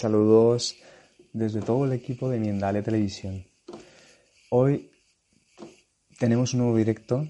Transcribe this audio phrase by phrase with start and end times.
[0.00, 0.76] Saludos
[1.34, 3.44] desde todo el equipo de Miendalia Televisión.
[4.48, 4.90] Hoy
[6.18, 7.28] tenemos un nuevo directo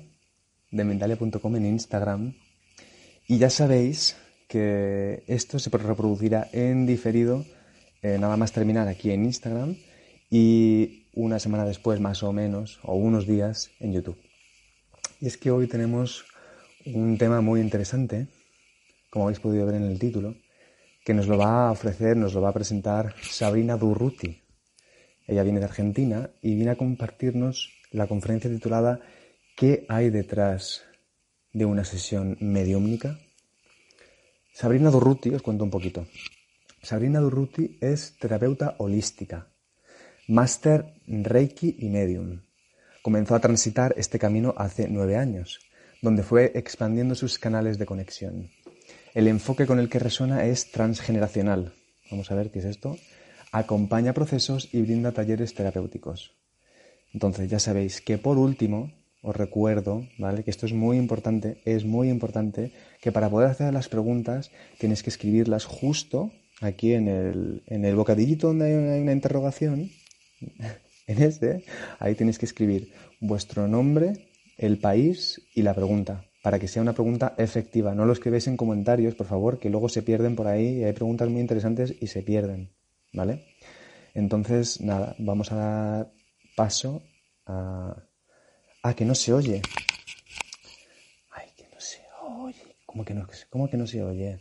[0.70, 2.32] de Mendalia.com en Instagram
[3.26, 7.44] y ya sabéis que esto se reproducirá en diferido
[8.02, 9.74] eh, nada más terminar aquí en Instagram
[10.30, 14.22] y una semana después más o menos o unos días en YouTube.
[15.20, 16.24] Y es que hoy tenemos
[16.86, 18.28] un tema muy interesante,
[19.10, 20.36] como habéis podido ver en el título,
[21.04, 24.42] que nos lo va a ofrecer, nos lo va a presentar Sabrina Durruti.
[25.26, 29.00] Ella viene de Argentina y viene a compartirnos la conferencia titulada
[29.56, 30.84] ¿Qué hay detrás
[31.52, 33.18] de una sesión mediúmnica?
[34.52, 36.06] Sabrina Durruti, os cuento un poquito.
[36.82, 39.48] Sabrina Durruti es terapeuta holística,
[40.28, 42.40] máster Reiki y medium.
[43.02, 45.60] Comenzó a transitar este camino hace nueve años,
[46.02, 48.50] donde fue expandiendo sus canales de conexión.
[49.12, 51.72] El enfoque con el que resuena es transgeneracional.
[52.12, 52.96] Vamos a ver qué es esto.
[53.50, 56.36] Acompaña procesos y brinda talleres terapéuticos.
[57.12, 60.44] Entonces, ya sabéis que por último, os recuerdo, ¿vale?
[60.44, 65.02] Que esto es muy importante, es muy importante que para poder hacer las preguntas tienes
[65.02, 69.90] que escribirlas justo aquí en el, en el bocadillito donde hay una interrogación,
[71.08, 71.64] en este,
[71.98, 76.92] ahí tenéis que escribir vuestro nombre, el país y la pregunta para que sea una
[76.92, 77.94] pregunta efectiva.
[77.94, 80.92] No lo escribáis en comentarios, por favor, que luego se pierden por ahí y hay
[80.92, 82.72] preguntas muy interesantes y se pierden,
[83.12, 83.44] ¿vale?
[84.14, 86.12] Entonces, nada, vamos a dar
[86.56, 87.02] paso
[87.46, 87.94] a...
[88.82, 89.60] Ah, que no se oye.
[91.30, 92.76] Ay, que no se oye.
[92.86, 94.40] ¿Cómo que no, cómo que no se oye?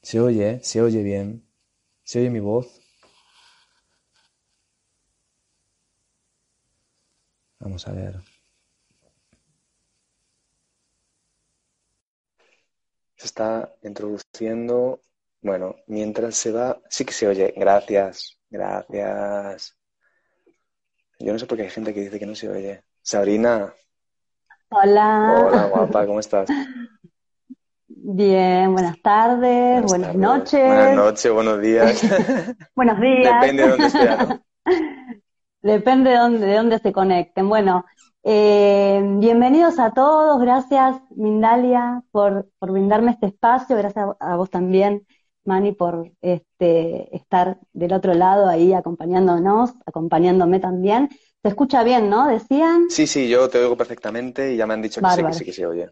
[0.00, 1.46] Se oye, se oye bien.
[2.02, 2.80] Se oye mi voz.
[7.60, 8.31] Vamos a ver.
[13.22, 15.00] Se está introduciendo.
[15.40, 17.54] Bueno, mientras se va, sí que se oye.
[17.56, 19.78] Gracias, gracias.
[21.20, 22.82] Yo no sé por qué hay gente que dice que no se oye.
[23.00, 23.72] Sabrina.
[24.70, 25.36] Hola.
[25.38, 26.48] Hola, guapa, ¿cómo estás?
[27.86, 30.66] Bien, buenas tardes, buenas, noches.
[30.66, 32.02] Buenas noches, buenos días.
[32.74, 33.40] buenos días.
[33.40, 34.42] Depende de dónde estén.
[35.62, 37.48] Depende de dónde, de dónde se conecten.
[37.48, 37.84] Bueno,
[38.24, 45.06] eh, bienvenidos a todos, gracias Mindalia por, por brindarme este espacio, gracias a, vos también,
[45.44, 51.08] Mani, por este, estar del otro lado ahí acompañándonos, acompañándome también.
[51.42, 52.28] Se escucha bien, ¿no?
[52.28, 52.88] Decían.
[52.88, 55.44] Sí, sí, yo te oigo perfectamente y ya me han dicho que sí, que sí
[55.44, 55.90] que se oye.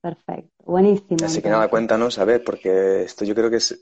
[0.00, 1.24] Perfecto, buenísimo.
[1.24, 3.78] Así que nada, cuéntanos, a ver, porque esto yo creo que se,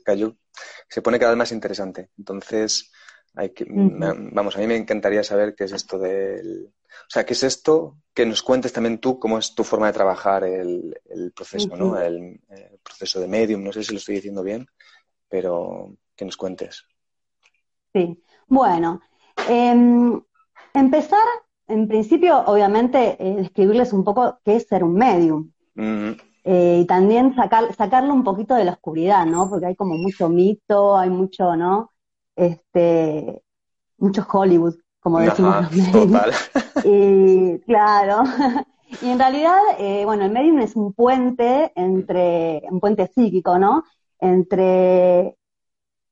[0.89, 2.09] se pone cada vez más interesante.
[2.17, 2.91] Entonces,
[3.35, 6.71] hay que, vamos, a mí me encantaría saber qué es esto del...
[6.87, 9.93] O sea, qué es esto, que nos cuentes también tú cómo es tu forma de
[9.93, 10.99] trabajar el,
[11.35, 11.99] proceso, ¿no?
[11.99, 12.41] El,
[12.83, 14.67] proceso de medium, no sé si lo estoy diciendo bien,
[15.29, 16.85] pero que nos cuentes.
[17.93, 19.01] Sí, bueno,
[19.47, 20.19] em,
[20.73, 21.27] empezar,
[21.67, 25.51] en principio, obviamente, eh, describirles un poco qué es ser un medium.
[26.43, 29.49] Eh, y también sacar, sacarlo un poquito de la oscuridad, ¿no?
[29.49, 31.91] Porque hay como mucho mito, hay mucho, ¿no?
[32.37, 33.43] Este,
[33.97, 36.31] mucho Hollywood, como decimos los total.
[36.85, 38.23] Y claro,
[39.01, 43.83] y en realidad, eh, bueno, el medium es un puente entre, un puente psíquico, ¿no?
[44.19, 45.35] Entre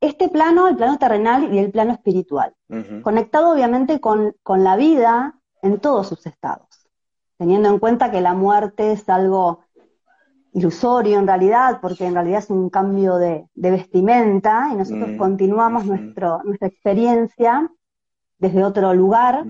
[0.01, 2.53] este plano, el plano terrenal y el plano espiritual,
[3.01, 6.87] conectado obviamente con, con la vida en todos sus estados,
[7.37, 9.64] teniendo en cuenta que la muerte es algo
[10.55, 15.85] ilusorio en realidad, porque en realidad es un cambio de, vestimenta y nosotros mm, continuamos
[15.85, 17.69] nuestro, nuestra experiencia
[18.39, 19.45] desde otro lugar.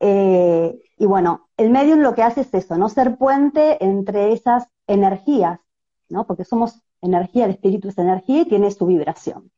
[0.00, 4.66] Eh, y bueno, el medium lo que hace es eso, no ser puente entre esas
[4.86, 5.60] energías,
[6.08, 6.26] ¿no?
[6.26, 9.50] Porque somos energía, el espíritu es energía y tiene su vibración.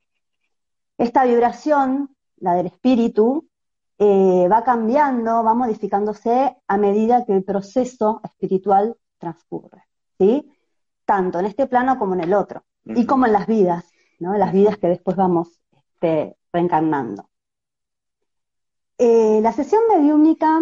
[0.99, 3.49] Esta vibración, la del espíritu,
[3.99, 9.85] eh, va cambiando, va modificándose a medida que el proceso espiritual transcurre.
[10.19, 10.51] ¿sí?
[11.05, 13.93] Tanto en este plano como en el otro, y como en las vidas.
[14.19, 14.37] ¿no?
[14.39, 17.29] Las vidas que después vamos este, reencarnando.
[18.99, 20.61] Eh, la sesión mediúnica,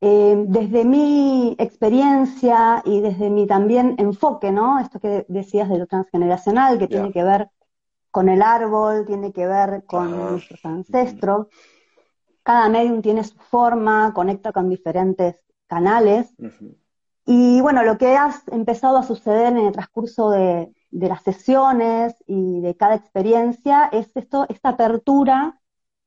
[0.00, 4.78] eh, desde mi experiencia y desde mi también enfoque, ¿no?
[4.78, 7.50] Esto que decías de lo transgeneracional, que tiene que ver
[8.10, 11.48] con el árbol, tiene que ver con nuestros ancestros.
[12.42, 15.36] Cada medium tiene su forma, conecta con diferentes
[15.66, 16.32] canales.
[17.30, 22.60] Y bueno, lo que ha empezado a suceder en el transcurso de, las sesiones y
[22.62, 25.60] de cada experiencia es esto, esta apertura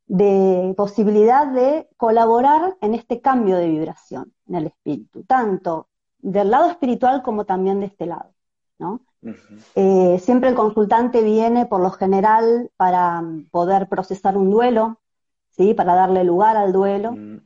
[0.07, 6.71] de posibilidad de colaborar en este cambio de vibración en el espíritu, tanto del lado
[6.71, 8.33] espiritual como también de este lado,
[8.79, 9.01] ¿no?
[9.75, 14.99] Eh, siempre el consultante viene por lo general para poder procesar un duelo,
[15.51, 15.75] ¿sí?
[15.75, 17.11] Para darle lugar al duelo.
[17.11, 17.41] Mm.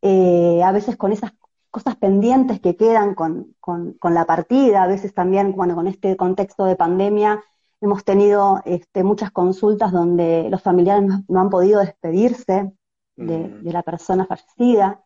[0.00, 1.32] Eh, a veces con esas
[1.70, 3.54] cosas pendientes que quedan con,
[4.02, 7.42] la partida, a veces también, bueno, con este contexto de pandemia,
[7.80, 12.72] hemos tenido este, muchas consultas donde los familiares no, han podido despedirse
[13.16, 15.02] de, de, la persona fallecida.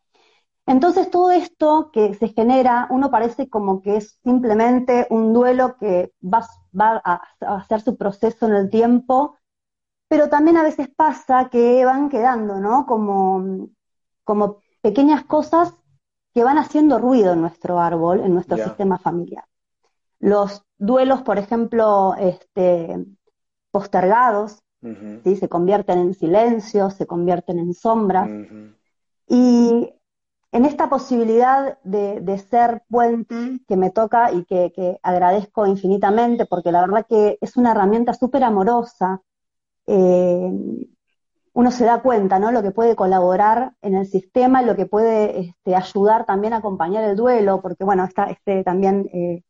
[0.66, 6.12] Entonces todo esto que se genera, uno parece como que es simplemente un duelo que
[6.22, 6.46] va,
[6.78, 9.36] va a, hacer su proceso en el tiempo,
[10.08, 12.86] pero también a veces pasa que van quedando, ¿no?
[12.86, 13.68] Como,
[14.24, 15.74] como pequeñas cosas
[16.34, 19.44] que van haciendo ruido en nuestro árbol, en nuestro sistema familiar.
[20.18, 23.06] Los duelos, por ejemplo, este,
[23.70, 24.60] postergados,
[25.22, 28.28] se convierten en silencio, se convierten en sombras.
[29.28, 29.94] Y
[30.52, 36.82] en esta posibilidad de, ser puente que me toca y que, agradezco infinitamente, porque la
[36.82, 39.22] verdad que es una herramienta súper amorosa,
[39.86, 40.52] eh,
[41.54, 42.50] uno se da cuenta, ¿no?
[42.50, 47.04] Lo que puede colaborar en el sistema, lo que puede este, ayudar también a acompañar
[47.04, 49.44] el duelo, porque bueno, está este también eh,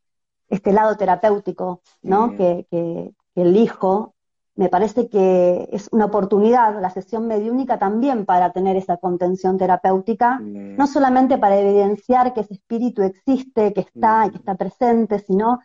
[0.51, 2.37] este lado terapéutico, ¿no?
[2.37, 4.15] Que, que, elijo.
[4.55, 10.39] Me parece que es una oportunidad, la sesión mediúnica también para tener esa contención terapéutica,
[10.39, 15.59] no solamente para evidenciar que ese espíritu existe, que está y que está presente, sino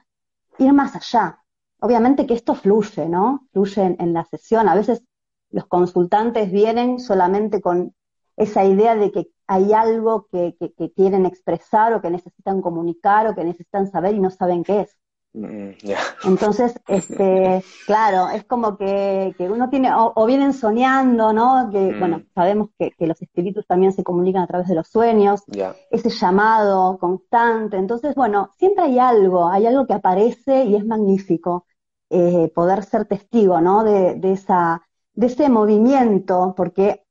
[0.57, 1.43] ir más allá.
[1.81, 3.47] Obviamente que esto fluye, ¿no?
[3.51, 4.67] Fluye en la sesión.
[4.67, 5.03] A veces
[5.51, 7.93] los consultantes vienen solamente con
[8.39, 10.55] esa idea de que hay algo que,
[10.95, 14.97] quieren expresar o que necesitan comunicar o que necesitan saber y no saben qué es.
[15.33, 15.71] Mm,
[16.25, 21.69] Entonces, este, claro, es como que, uno tiene, o, vienen soñando, ¿no?
[21.71, 21.99] Que, mm.
[21.99, 25.43] bueno, sabemos que, los espíritus también se comunican a través de los sueños,
[25.91, 27.77] ese llamado constante.
[27.77, 31.65] Entonces, bueno, siempre hay algo, hay algo que aparece y es magnífico
[32.09, 33.83] eh, poder ser testigo, ¿no?
[33.83, 34.81] de esa
[35.19, 37.03] de ese movimiento, porque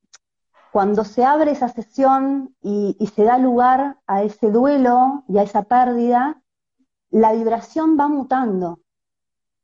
[0.73, 5.65] cuando se abre esa sesión y, se da lugar a ese duelo y a esa
[5.65, 6.43] pérdida,
[7.11, 8.81] la vibración va mutando,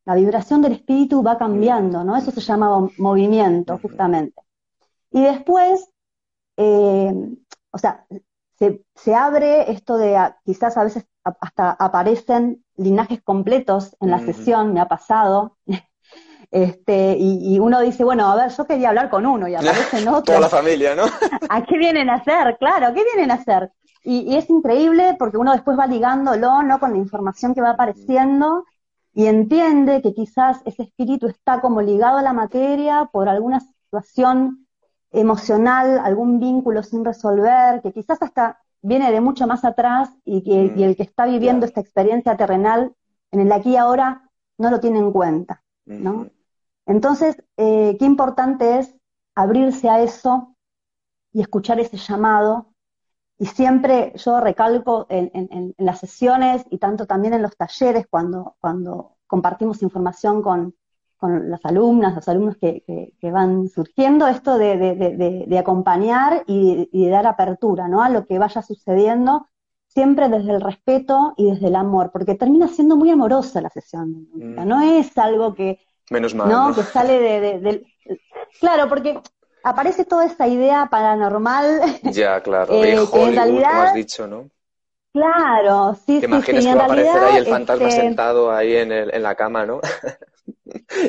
[0.04, 2.16] la vibración del espíritu va cambiando, ¿no?
[2.18, 4.42] Eso se llama movimiento, justamente.
[5.10, 5.90] Y después,
[6.58, 7.14] eh,
[7.70, 8.04] o sea,
[8.58, 14.74] se, se, abre esto de, quizás a veces hasta aparecen linajes completos en la sesión,
[14.74, 15.56] me ha pasado,
[16.54, 20.22] este, y, uno dice, bueno, a ver, yo quería hablar con uno y aparecen otros.
[20.24, 21.02] Toda la familia, ¿no?
[21.48, 22.56] ¿A qué vienen a hacer?
[22.60, 23.72] Claro, ¿qué vienen a hacer?
[24.04, 26.78] Y, es increíble porque uno después va ligándolo, ¿no?
[26.78, 28.66] Con la información que va apareciendo
[29.12, 34.68] y entiende que quizás ese espíritu está como ligado a la materia por alguna situación
[35.10, 40.72] emocional, algún vínculo sin resolver, que quizás hasta viene de mucho más atrás y, que,
[40.76, 42.94] y el que está viviendo esta experiencia terrenal
[43.32, 46.28] en el aquí y ahora no lo tiene en cuenta, ¿no?
[46.86, 48.94] Entonces, eh, qué importante es
[49.34, 50.56] abrirse a eso
[51.32, 52.72] y escuchar ese llamado.
[53.38, 59.16] Y siempre yo recalco en, las sesiones y tanto también en los talleres cuando, cuando
[59.26, 60.74] compartimos información con,
[61.20, 68.02] las alumnas, los alumnos que, van surgiendo, esto de, acompañar y, de dar apertura ¿no?
[68.02, 69.48] a lo que vaya sucediendo,
[69.88, 74.28] siempre desde el respeto y desde el amor, porque termina siendo muy amorosa la sesión.
[74.34, 74.68] Mm.
[74.68, 75.78] No es algo que
[76.10, 76.48] Menos mal.
[76.48, 76.74] ¿no?
[76.74, 77.84] Que sale de,
[78.60, 79.20] Claro, porque
[79.62, 81.80] aparece toda esa idea paranormal.
[82.12, 84.48] Ya, claro, eh, en realidad, como has dicho, ¿no?
[85.12, 88.90] Claro, sí, ¿Te imaginas que va a aparecer ahí el fantasma este sentado ahí en,
[88.90, 89.80] el, en la cama, ¿no?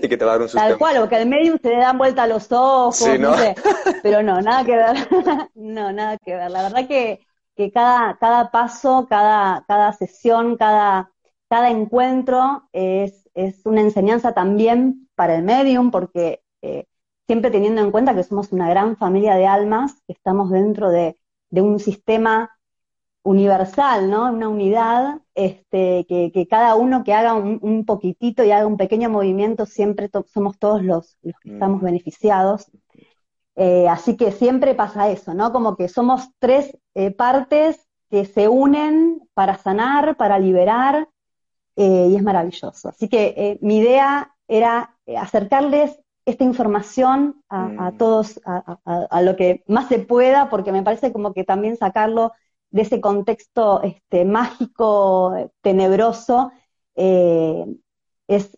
[0.01, 0.59] y que te va a dar un susto.
[0.59, 3.35] Tal cual, o que al medio se le dan vuelta los ojos, ¿no?
[3.35, 3.55] sé.
[4.03, 5.09] Pero no, nada que ver.
[5.55, 6.51] no, nada que ver.
[6.51, 7.25] La verdad que,
[7.55, 11.11] que cada, cada paso, cada, cada sesión, cada,
[11.49, 16.85] cada encuentro es es una enseñanza también para el medium, porque eh,
[17.27, 21.17] siempre teniendo en cuenta que somos una gran familia de almas, que estamos dentro de,
[21.51, 22.51] un sistema
[23.23, 24.31] universal, ¿no?
[24.31, 29.65] Una unidad, este, que, cada uno que haga un, poquitito y haga un pequeño movimiento,
[29.65, 31.53] siempre somos todos los, que mm.
[31.53, 32.69] estamos beneficiados.
[33.55, 35.53] Eh, así que siempre pasa eso, ¿no?
[35.53, 41.07] Como que somos tres eh, partes que se unen para sanar, para liberar,
[41.75, 42.89] eh, y es maravilloso.
[42.89, 47.98] Así que mi idea era acercarles esta información a, mm.
[47.98, 52.32] todos, a, a, lo que más se pueda, porque me parece como que también sacarlo
[52.75, 56.51] de ese contexto este, mágico, tenebroso,
[56.96, 57.65] eh,
[58.27, 58.51] es,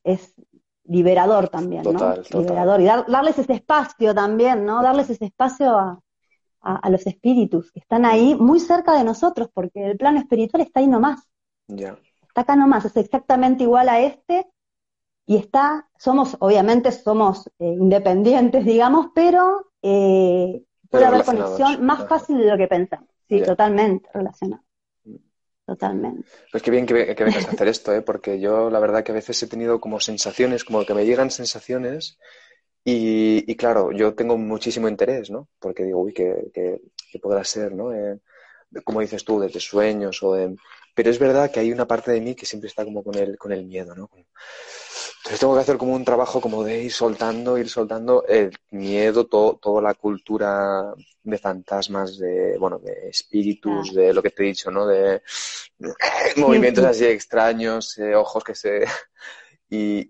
[0.86, 2.16] liberador también, ¿no?
[2.32, 2.82] Liberador.
[2.82, 4.82] Y darles ese espacio también, ¿no?
[4.82, 9.98] Darles ese espacio a, los espíritus que están ahí muy cerca de nosotros, porque el
[9.98, 11.22] plano espiritual está ahí nomás.
[11.68, 11.98] Ya.
[12.38, 14.46] Está acá nomás, es exactamente igual a este,
[15.26, 22.38] y está, somos, obviamente somos eh, independientes, digamos, pero eh, puede haber conexión más fácil
[22.38, 23.10] de lo que pensamos.
[23.28, 24.62] Sí, totalmente relacionado.
[25.66, 26.30] Totalmente.
[26.52, 28.04] Pues qué bien que, que vengas a hacer esto, ¿eh?
[28.04, 31.32] porque yo la verdad que a veces he tenido como sensaciones, como que me llegan
[31.32, 32.20] sensaciones
[32.84, 35.50] y, claro, yo tengo muchísimo interés, ¿no?
[35.58, 36.80] Porque digo, uy, ¿qué,
[37.20, 37.92] podrá ser, ¿no?
[37.92, 38.20] Eh,
[38.84, 40.56] como dices tú, desde sueños o de...
[40.98, 43.38] Pero es verdad que hay una parte de mí que siempre está como con el,
[43.38, 44.10] con el miedo, ¿no?
[44.16, 49.28] Entonces tengo que hacer como un trabajo como de ir soltando, ir soltando el miedo,
[49.28, 54.48] todo, toda la cultura de fantasmas, de, bueno, de espíritus, de lo que te he
[54.48, 54.88] dicho, ¿no?
[54.88, 55.22] De
[56.38, 58.84] movimientos así extraños, eh, ojos que se...
[59.70, 60.08] Y,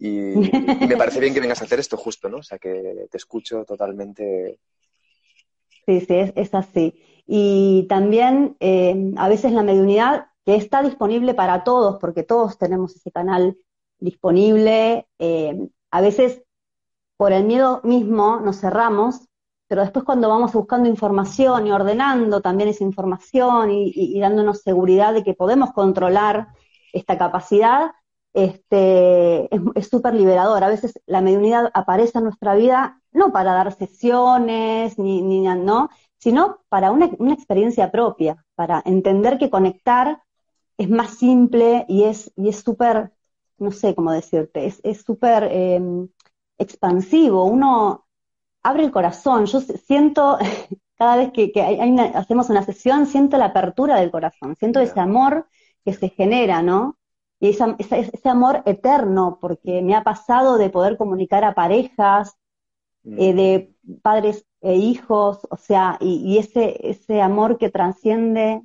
[0.88, 2.38] me parece bien que vengas a hacer esto justo, ¿no?
[2.38, 4.60] O sea, que te escucho totalmente.
[5.88, 6.94] Sí, sí, es, así.
[7.25, 12.96] Y también eh, a veces la mediunidad, que está disponible para todos, porque todos tenemos
[12.96, 13.58] ese canal
[14.00, 15.06] disponible.
[15.20, 16.42] Eh, a veces
[17.18, 19.27] por el miedo mismo nos cerramos,
[19.68, 25.25] pero después cuando vamos buscando información y ordenando también esa información y, dándonos seguridad de
[25.25, 26.48] que podemos controlar
[26.94, 27.92] esta capacidad,
[28.32, 30.63] este, es súper liberador.
[30.63, 35.89] A veces la mediunidad aparece en nuestra vida no para dar sesiones, ni, ni no,
[36.20, 40.22] sino para una, una experiencia propia, para entender que conectar
[40.77, 43.12] es más simple y es y es súper
[43.57, 46.10] no sé cómo decirte, es súper em,
[46.57, 48.07] expansivo, uno
[48.63, 50.38] abre el corazón, yo siento,
[50.98, 51.51] cada vez que,
[52.15, 55.48] hacemos una sesión, siento la apertura del corazón, siento ese amor
[55.86, 56.98] que se genera, ¿no?
[57.39, 62.36] Y ese amor eterno, porque me ha pasado de poder comunicar a parejas,
[63.05, 68.63] eh, de padres e hijos, o sea, y, ese, ese amor que transciende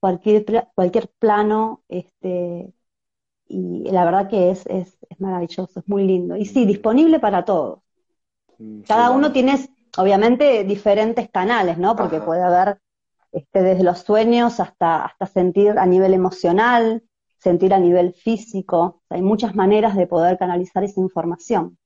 [0.00, 2.72] cualquier, cualquier plano, este,
[3.46, 6.36] y la verdad que es, es, es, maravilloso, es muy lindo.
[6.36, 7.80] Y sí, disponible para todos.
[8.58, 11.96] Mm, Cada uno tiene, obviamente, diferentes canales, ¿no?
[11.96, 12.80] Porque puede haber
[13.32, 17.02] este, desde los sueños hasta, hasta sentir a nivel emocional,
[17.38, 19.02] sentir a nivel físico.
[19.08, 21.78] hay muchas maneras de poder canalizar esa información.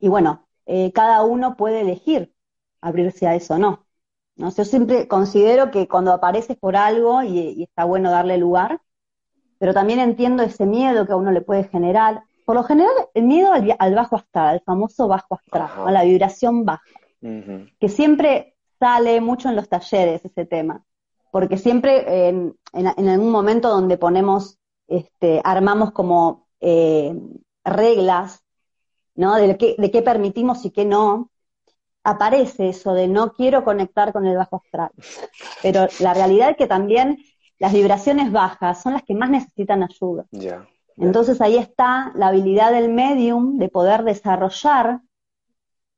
[0.00, 2.34] Y bueno, eh, cada uno puede elegir
[2.80, 3.86] abrirse a eso o no.
[4.36, 4.50] ¿No?
[4.50, 8.80] Yo siempre considero que cuando apareces por algo y está bueno darle lugar,
[9.62, 12.24] pero también entiendo ese miedo que a uno le puede generar.
[12.44, 16.64] Por lo general, el miedo al, bajo astral, el famoso bajo astral, a la vibración
[16.64, 16.82] baja,
[17.20, 20.82] que siempre sale mucho en los talleres ese tema,
[21.30, 24.58] porque siempre en, algún momento donde ponemos,
[24.88, 27.14] este, armamos como eh,
[27.64, 28.42] reglas,
[29.14, 29.36] ¿no?
[29.36, 31.30] De qué, de qué permitimos y qué no,
[32.04, 34.90] aparece eso de no quiero conectar con el bajo astral.
[35.62, 37.18] Pero la realidad es que también
[37.58, 40.26] las vibraciones bajas son las que más necesitan ayuda.
[40.96, 45.00] Entonces ahí está la habilidad del medium de poder desarrollar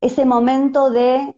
[0.01, 1.35] ese momento de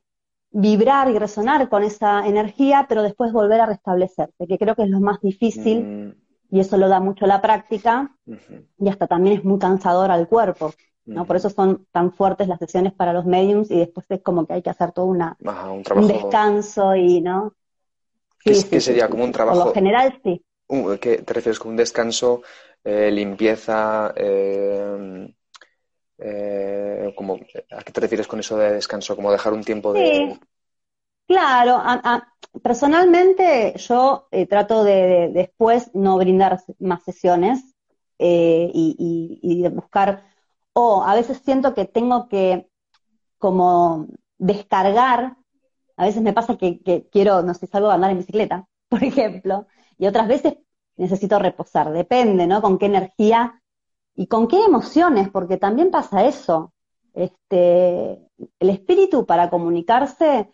[0.52, 4.90] vibrar y resonar con esa energía, pero después volver a restablecerse, que creo que es
[4.90, 6.56] lo más difícil mm.
[6.56, 8.16] y eso lo da mucho la práctica
[8.80, 10.74] y hasta también es muy cansador al cuerpo.
[11.08, 11.26] ¿No?
[11.26, 14.54] Por eso son tan fuertes las sesiones para los mediums y después es como que
[14.54, 15.38] hay que hacer todo una,
[15.96, 17.54] un descanso y, ¿no?
[18.54, 19.58] que, sería como un trabajo.
[19.58, 20.42] Por lo general, sí.
[21.00, 22.42] ¿Qué te refieres con un descanso,
[22.84, 24.14] eh, limpieza?
[24.16, 25.34] Eh,
[26.18, 27.36] eh, como,
[27.72, 29.16] ¿A qué te refieres con eso de descanso?
[29.16, 30.06] Como dejar un tiempo de.
[30.06, 30.40] Sí.
[31.28, 31.84] Claro,
[32.64, 37.76] personalmente yo trato de, después no brindar más sesiones
[38.18, 40.24] y, y, de buscar,
[40.80, 42.68] o a veces siento que tengo que
[43.40, 44.08] como
[44.38, 45.38] descargar
[45.98, 46.80] a veces me pasa que,
[47.12, 49.68] quiero, no sé, salgo a andar en bicicleta, por ejemplo,
[49.98, 50.58] y otras veces
[50.96, 52.62] necesito reposar, depende, ¿no?
[52.62, 53.62] Con qué energía
[54.16, 56.74] y con qué emociones, porque también pasa eso.
[57.14, 58.20] Este,
[58.60, 60.52] el espíritu para comunicarse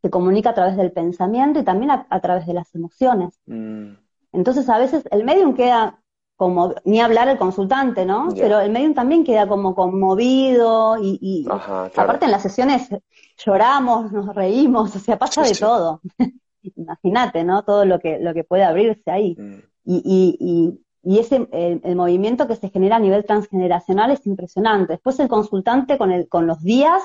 [0.00, 3.38] se comunica a través del pensamiento y también a, través de las emociones.
[3.46, 3.92] Mm.
[4.32, 5.99] Entonces a veces el medium queda
[6.40, 8.30] como, ni hablar el consultante, ¿no?
[8.34, 12.88] Pero el medium también queda como conmovido y, aparte en las sesiones
[13.36, 16.00] lloramos, nos reímos, o sea, pasa de todo.
[16.76, 17.62] Imagínate, ¿no?
[17.62, 19.36] Todo lo que, lo que puede abrirse ahí.
[19.38, 19.58] Mm.
[19.84, 24.94] Y, y, ese, el, movimiento que se genera a nivel transgeneracional es impresionante.
[24.94, 27.02] Después el consultante con, el, con los días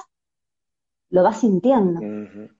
[1.09, 1.99] lo va sintiendo,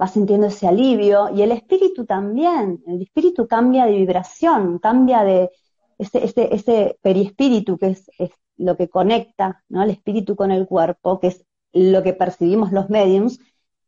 [0.02, 5.52] va sintiendo ese alivio y el espíritu también, el espíritu cambia de vibración, cambia de
[5.98, 8.10] ese, ese, ese perispíritu que es,
[8.58, 9.84] lo que conecta ¿no?
[9.84, 13.40] el espíritu con el cuerpo, que es lo que percibimos los mediums,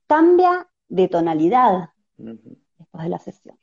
[0.08, 3.58] cambia de tonalidad después de la sesión.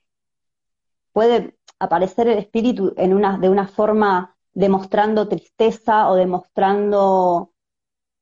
[1.13, 7.53] Puede aparecer el espíritu en una, de una forma demostrando tristeza o demostrando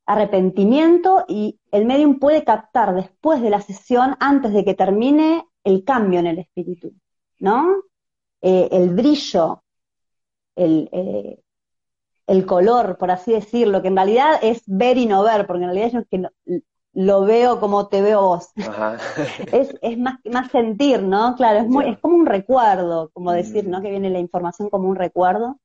[0.07, 5.85] arrepentimiento y el medium puede captar después de la sesión, antes de que termine, el
[5.85, 6.93] cambio en el espíritu,
[7.38, 7.83] ¿no?
[8.41, 9.62] Eh, el brillo,
[10.56, 11.40] el, eh,
[12.26, 15.71] el, color, por así decirlo, que en realidad es ver y no ver, porque en
[15.71, 16.61] realidad yo que
[16.94, 18.50] lo veo como te veo vos.
[19.52, 21.35] es, es más, más sentir, ¿no?
[21.37, 23.80] Claro, es, muy, es como un recuerdo, como decir, ¿no?
[23.80, 25.59] Que viene la información como un recuerdo,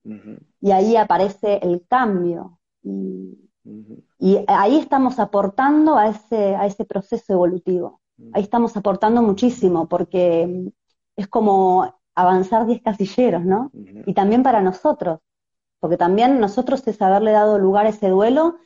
[0.62, 2.60] y ahí aparece el cambio.
[2.84, 3.38] Y,
[4.20, 8.02] y ahí estamos aportando a ese, a ese proceso evolutivo.
[8.34, 10.72] Ahí estamos aportando muchísimo porque
[11.16, 13.70] es como avanzar 10 casilleros, ¿no?
[13.74, 15.20] Y también para nosotros,
[15.80, 18.58] porque también nosotros es haberle dado lugar a ese duelo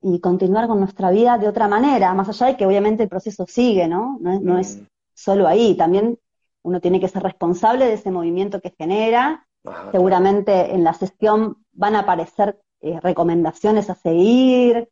[0.00, 3.46] y continuar con nuestra vida de otra manera, más allá de que obviamente el proceso
[3.46, 4.18] sigue, ¿no?
[4.20, 4.80] No es,
[5.12, 6.18] solo ahí, también
[6.62, 9.46] uno tiene que ser responsable de ese movimiento que genera.
[9.92, 14.88] Seguramente en la sesión van a aparecer eh, recomendaciones a seguir,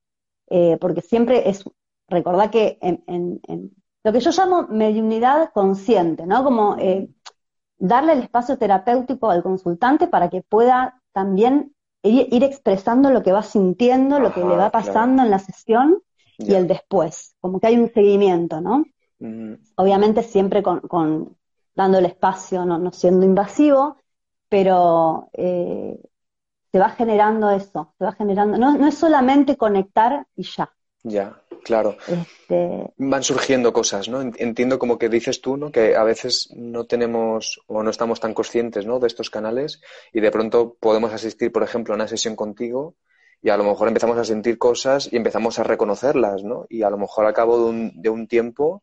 [0.51, 1.65] eh, porque siempre es,
[2.09, 3.41] recordar que en,
[4.05, 6.45] lo que yo llamo mediunidad consciente, ¿no?
[6.45, 7.09] Como eh,
[7.81, 13.43] darle el espacio terapéutico al consultante para que pueda también ir, expresando lo que va
[13.43, 16.03] sintiendo, lo que le va pasando en la sesión
[16.39, 18.85] y el después, como que hay un seguimiento, ¿no?
[19.77, 21.37] Obviamente siempre con, con,
[21.75, 23.97] dando el espacio, no, no siendo invasivo,
[24.49, 25.99] pero eh,
[26.73, 30.71] se va generando eso, se va generando, no, no es solamente conectar y ya.
[31.03, 31.97] Ya, claro.
[32.07, 32.93] Este...
[32.99, 34.21] Van surgiendo cosas, ¿no?
[34.21, 35.71] Entiendo como que dices tú, ¿no?
[35.71, 38.99] Que a veces no tenemos o no estamos tan conscientes, ¿no?
[38.99, 39.81] De estos canales
[40.13, 42.97] y de pronto podemos asistir, por ejemplo, a una sesión contigo
[43.43, 46.67] y a lo mejor empezamos a sentir cosas y empezamos a reconocerlas, ¿no?
[46.69, 48.83] Y a lo mejor al cabo de un, de un tiempo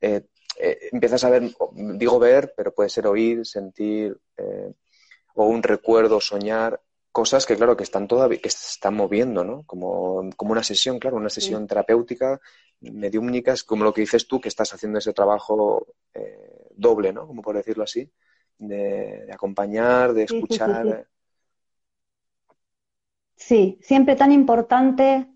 [0.00, 0.26] eh,
[0.58, 1.50] eh, empiezas a ver,
[1.96, 4.72] digo ver, pero puede ser oír, sentir eh,
[5.34, 6.80] o un recuerdo, soñar
[7.14, 9.62] cosas que, claro, que están todavía, que se están moviendo, ¿no?
[9.66, 12.40] Como, como una sesión, claro, una sesión terapéutica,
[12.80, 17.28] mediúmnica, es como lo que dices tú, que estás haciendo ese trabajo eh, doble, ¿no?
[17.28, 18.10] Como por decirlo así,
[18.58, 21.06] de, acompañar, de escuchar.
[23.36, 25.28] Sí, siempre tan importante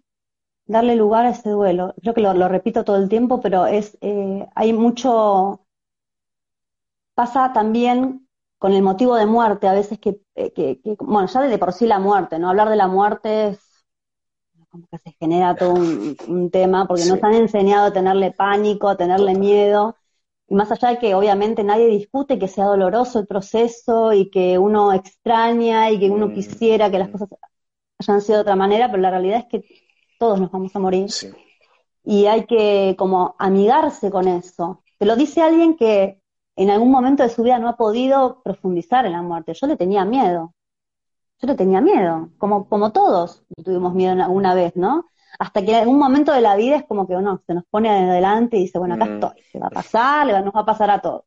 [0.66, 1.94] darle lugar a ese duelo.
[2.02, 5.64] Yo que lo, lo repito todo el tiempo, pero es, eh, hay mucho,
[7.14, 8.27] pasa también
[8.58, 11.86] con el motivo de muerte, a veces que, eh, que, bueno, ya de por sí
[11.86, 12.50] la muerte, ¿no?
[12.50, 13.60] Hablar de la muerte es
[14.68, 18.96] como que se genera todo un, tema, porque nos han enseñado a tenerle pánico, a
[18.96, 19.96] tenerle miedo,
[20.48, 24.58] y más allá de que obviamente nadie discute que sea doloroso el proceso y que
[24.58, 26.34] uno extraña y que uno mm.
[26.34, 27.28] quisiera que las cosas
[27.98, 29.64] hayan sido de otra manera, pero la realidad es que
[30.18, 31.06] todos nos vamos a morir.
[32.04, 34.82] Y hay que como amigarse con eso.
[34.98, 36.20] Te lo dice alguien que
[36.58, 39.54] en algún momento de su vida no ha podido profundizar en la muerte.
[39.54, 40.54] Yo le tenía miedo.
[41.40, 45.06] Yo le tenía miedo, como, como todos tuvimos miedo alguna vez, ¿no?
[45.38, 47.88] Hasta que en algún momento de la vida es como que uno se nos pone
[47.88, 49.14] adelante y dice, bueno, acá mm.
[49.14, 51.22] estoy, se va a pasar, nos va a pasar a todos.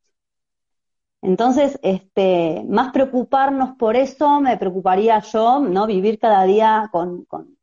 [1.22, 5.88] Entonces, este, más preocuparnos por eso, me preocuparía yo, ¿no?
[5.88, 7.58] Vivir cada día con, con,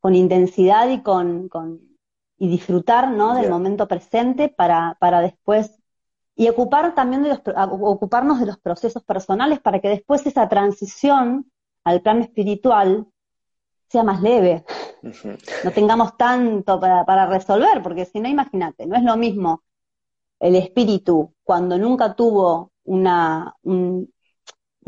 [0.00, 1.78] con intensidad y con, con
[2.38, 3.34] y disfrutar, ¿no?
[3.34, 5.81] Del momento presente para, para después
[6.34, 11.50] y ocupar también de los, ocuparnos de los procesos personales para que después esa transición
[11.84, 13.06] al plano espiritual
[13.88, 14.64] sea más leve,
[15.64, 19.62] no tengamos tanto para, resolver, porque si no, imagínate, no es lo mismo
[20.40, 24.10] el espíritu cuando nunca tuvo una, un,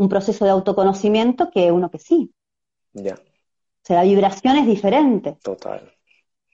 [0.08, 2.32] proceso de autoconocimiento que uno que sí.
[2.94, 3.14] Ya.
[3.14, 5.38] O sea, la vibración es diferente.
[5.42, 5.92] Total.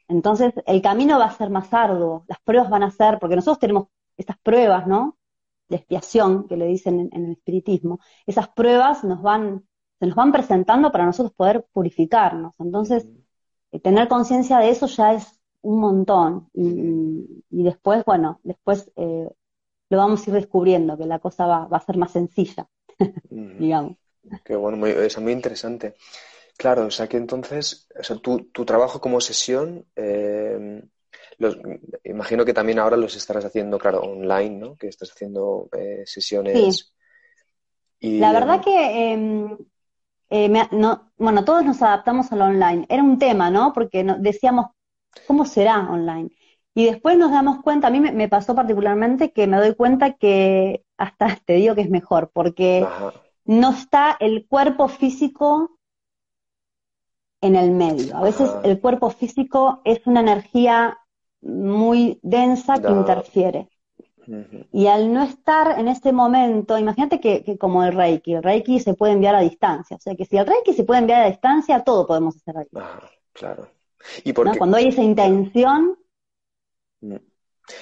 [0.08, 3.60] Entonces, el camino va a ser más arduo, las pruebas van a ser, porque nosotros
[3.60, 3.86] tenemos
[4.20, 5.18] estas pruebas, ¿no?
[5.68, 9.66] De expiación, que le dicen en, el espiritismo, esas pruebas nos van,
[9.98, 12.54] se nos van presentando para nosotros poder purificarnos.
[12.58, 13.08] Entonces,
[13.72, 16.48] eh, tener conciencia de eso ya es un montón.
[16.52, 19.28] Y, después, bueno, después eh,
[19.88, 22.68] lo vamos a ir descubriendo, que la cosa va, a ser más sencilla,
[23.30, 23.96] digamos.
[24.44, 25.94] Qué bueno, muy, es muy interesante.
[26.56, 30.82] Claro, o sea que entonces, o sea, tu, tu trabajo como sesión, eh,
[31.40, 31.58] los,
[32.04, 34.76] imagino que también ahora los estarás haciendo, claro, online, ¿no?
[34.76, 36.92] Que estás haciendo eh, sesiones.
[37.98, 38.18] Sí.
[38.18, 39.56] La verdad que em,
[40.28, 42.86] eh, no, bueno, todos nos adaptamos al online.
[42.88, 43.72] Era un tema, ¿no?
[43.72, 44.66] Porque decíamos,
[45.26, 46.30] ¿cómo será online?
[46.74, 50.84] Y después nos damos cuenta, a mí me, pasó particularmente que me doy cuenta que
[50.96, 52.86] hasta te digo que es mejor, porque
[53.44, 55.78] no está el cuerpo físico
[57.40, 58.16] en el medio.
[58.16, 60.99] A veces el cuerpo físico es una energía
[61.42, 63.68] muy densa que interfiere.
[64.70, 68.94] Y al no estar en ese momento, imagínate que, como el Reiki, el Reiki se
[68.94, 69.96] puede enviar a distancia.
[69.96, 72.66] O sea que si el Reiki se puede enviar a distancia, todo podemos hacer ahí.
[73.32, 73.68] claro.
[74.24, 75.98] ¿Y Cuando hay esa intención.
[77.00, 77.16] Mm.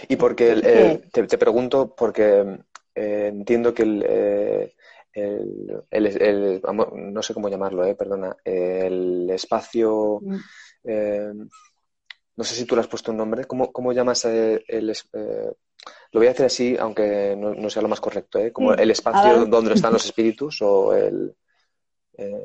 [0.08, 2.58] Y porque eh, te, pregunto, porque
[2.94, 4.74] eh, entiendo que el, eh,
[5.90, 10.36] el, no sé cómo llamarlo, eh, perdona, el espacio, mm.
[10.84, 11.32] eh,
[12.38, 15.52] no sé si tú le has puesto un nombre, ¿cómo, cómo llamas el, eh,
[16.12, 18.52] lo voy a decir así, aunque no, sea lo más correcto, ¿eh?
[18.52, 21.34] como el espacio donde están los espíritus o el,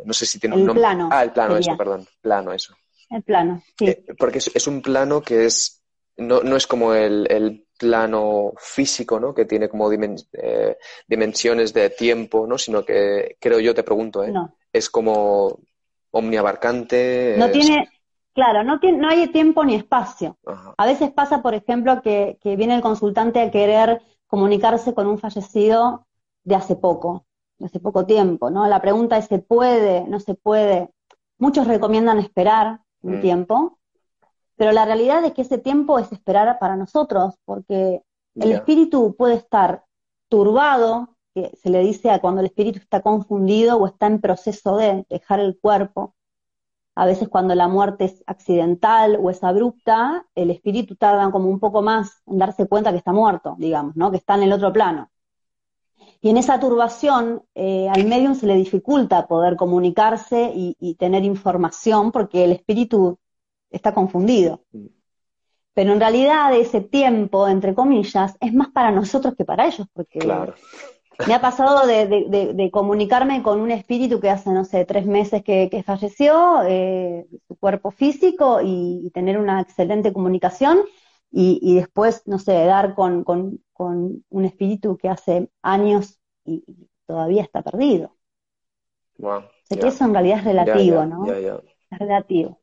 [0.04, 0.82] no sé si tiene un nombre.
[0.82, 2.76] Plano, ah, el plano, eso, perdón, plano, eso.
[3.08, 3.96] El plano, sí.
[4.18, 5.84] porque es, un plano que es,
[6.18, 9.32] no, no es como el, el plano físico, ¿no?
[9.32, 10.78] Que tiene como eh,
[11.08, 12.58] dimensiones de tiempo, ¿no?
[12.58, 14.34] Sino que, creo yo, te pregunto, ¿eh?
[14.72, 15.60] Es como
[16.10, 17.36] omniabarcante.
[17.38, 17.88] No tiene,
[18.34, 20.38] claro, no, tiene, no hay tiempo ni espacio.
[20.78, 26.06] A veces pasa, por ejemplo, que, viene el consultante a querer comunicarse con un fallecido
[26.44, 27.26] de hace poco,
[27.58, 28.68] de hace poco tiempo, ¿no?
[28.68, 30.06] La pregunta es, ¿se puede?
[30.08, 30.90] ¿No se puede?
[31.38, 33.22] Muchos recomiendan esperar un mm.
[33.22, 33.80] tiempo,
[34.56, 38.02] pero la realidad es que ese tiempo es esperar para nosotros, porque
[38.36, 39.84] el espíritu puede estar
[40.30, 44.78] turbado, que se le dice a cuando el espíritu está confundido o está en proceso
[44.78, 46.16] de dejar el cuerpo.
[46.96, 51.60] A veces cuando la muerte es accidental o es abrupta, el espíritu tarda como un
[51.60, 54.12] poco más en darse cuenta que está muerto, digamos, ¿no?
[54.12, 55.10] Que está en el otro plano.
[56.22, 62.12] Y en esa turbación eh, al medium se le dificulta poder comunicarse y, tener información
[62.12, 63.20] porque el espíritu
[63.70, 64.62] está confundido.
[64.72, 64.86] Mm.
[65.74, 70.20] Pero en realidad ese tiempo, entre comillas, es más para nosotros que para ellos, porque
[71.28, 75.84] me ha pasado de, comunicarme con un espíritu que hace, no sé, tres meses que,
[75.86, 80.80] falleció, eh, su cuerpo físico, y, tener una excelente comunicación,
[81.32, 83.24] y, después, no sé, dar con,
[83.78, 86.64] un espíritu que hace años y,
[87.06, 88.16] todavía está perdido.
[89.18, 91.26] Wow, que eso en realidad es relativo, ¿no?
[91.32, 92.60] Es relativo.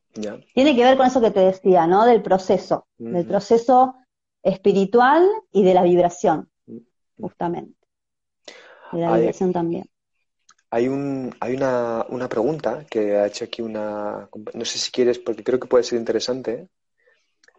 [0.55, 2.05] Tiene que ver con eso que te decía, ¿no?
[2.05, 3.95] Del proceso, del proceso
[4.43, 6.51] espiritual y de la vibración,
[7.19, 7.80] justamente.
[8.92, 9.85] De la vibración también.
[10.70, 14.29] Hay, un, hay una, una, pregunta que ha hecho aquí una...
[14.55, 16.68] No sé si quieres, porque creo que puede ser interesante.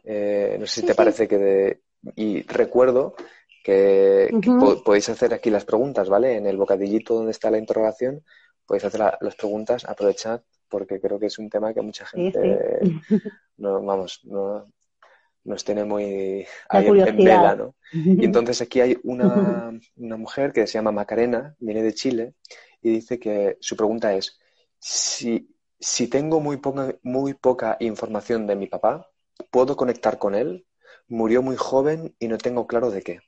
[0.03, 1.37] Eh, no sé si te parece que...
[1.37, 1.81] De,
[2.15, 3.15] y recuerdo
[3.63, 4.29] que,
[4.83, 6.37] podéis hacer aquí las preguntas, ¿vale?
[6.37, 8.23] En el bocadillito donde está la interrogación,
[8.65, 10.41] podéis hacer las preguntas, aprovechad
[10.71, 12.81] porque creo que es un tema que mucha gente,
[13.57, 14.65] no, vamos, no,
[15.43, 17.75] nos tiene muy ahí en, vela, ¿no?
[17.91, 22.33] Y entonces aquí hay una, una, mujer que se llama Macarena, viene de Chile,
[22.81, 24.39] y dice que su pregunta es,
[24.79, 29.07] si, si tengo muy poca, muy poca información de mi papá,
[29.49, 30.65] ¿puedo conectar con él?
[31.07, 33.19] Murió muy joven y no tengo claro de qué.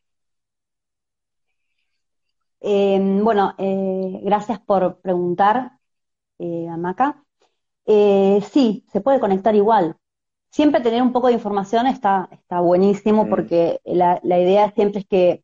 [2.61, 5.79] Eh, bueno, eh, gracias por preguntar,
[6.39, 7.23] eh, Maca.
[7.85, 9.97] Eh, sí, se puede conectar igual.
[10.53, 13.29] Siempre tener un poco de información está, está buenísimo mm.
[13.29, 15.43] porque la, idea siempre es que,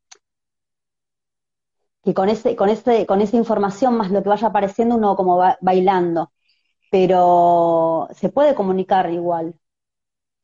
[2.04, 5.38] que con, ese, con, ese, con esa información más lo que vaya apareciendo uno como
[5.38, 6.32] va bailando.
[6.92, 9.56] Pero se puede comunicar igual.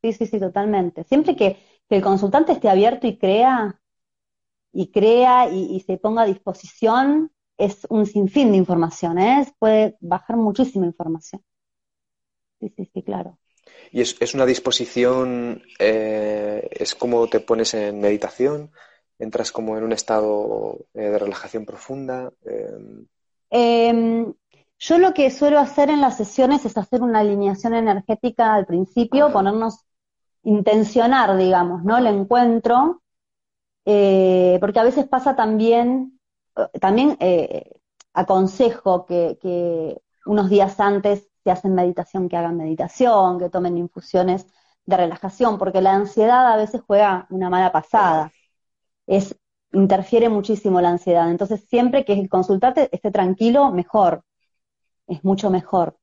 [0.01, 1.03] Sí, sí, sí, totalmente.
[1.05, 1.57] Siempre que,
[1.89, 3.79] el consultante esté abierto y crea,
[4.71, 9.47] y crea y, se ponga a disposición, es un sinfín de información, ¿eh?
[9.59, 11.41] puede bajar muchísima información
[12.59, 13.37] sí, sí, sí, claro.
[13.91, 18.71] ¿Y es, una disposición, eh, es como te pones en meditación?
[19.17, 22.31] ¿Entras como en un estado eh, de relajación profunda?
[22.43, 23.05] Em,
[23.49, 24.33] em,
[24.77, 29.31] yo lo que suelo hacer en las sesiones es hacer una alineación energética al principio,
[29.31, 29.85] ponernos,
[30.43, 31.97] intencionar, digamos, ¿no?
[31.97, 33.01] El encuentro,
[33.85, 36.19] eh, porque a veces pasa también,
[36.79, 37.17] también
[38.13, 44.47] aconsejo que, que unos días antes que hacen meditación, que hagan meditación, que tomen infusiones
[44.87, 48.31] de relajación, porque la ansiedad a veces juega una mala pasada.
[49.05, 49.35] Es,
[49.71, 51.29] interfiere muchísimo la ansiedad.
[51.29, 54.23] Entonces, siempre que el consultante esté tranquilo, mejor.
[55.07, 55.99] Es mucho mejor.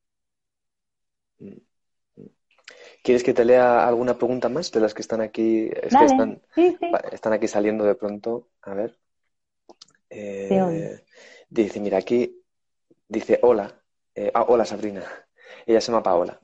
[3.03, 5.69] ¿Quieres que te lea alguna pregunta más de las que están aquí?
[5.75, 6.41] Es que están,
[7.11, 8.51] están, aquí saliendo de pronto.
[8.63, 8.97] A ver.
[10.09, 11.03] Eh,
[11.51, 12.45] dice, mira, aquí
[13.09, 13.83] dice, hola.
[14.15, 15.03] Eh, ah, hola, Sabrina.
[15.67, 16.41] Ella se llama Paola.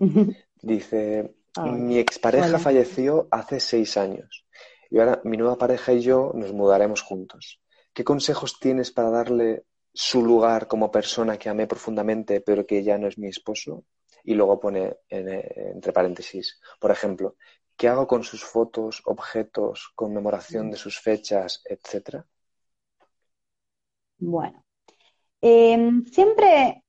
[0.60, 4.46] Dice, mi expareja falleció hace seis años
[4.90, 7.60] y ahora mi nueva pareja y yo nos mudaremos juntos.
[7.92, 12.98] ¿Qué consejos tienes para darle su lugar como persona que amé profundamente pero que ya
[12.98, 13.84] no es mi esposo?
[14.24, 17.36] Y luego pone eh, entre paréntesis, por ejemplo,
[17.76, 22.26] ¿qué hago con sus fotos, objetos, conmemoración de sus fechas, etcétera?
[24.18, 24.64] Bueno,
[25.40, 26.84] em, siempre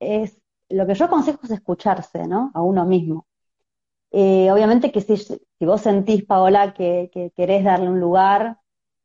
[0.00, 2.50] es lo que yo aconsejo es escucharse, ¿no?
[2.54, 3.26] A uno mismo.
[4.10, 8.58] Eh, obviamente que si, si, vos sentís, Paola, que, querés darle un lugar,